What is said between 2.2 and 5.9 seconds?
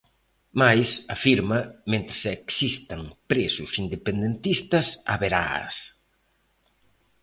existan presos independentistas, haberaas.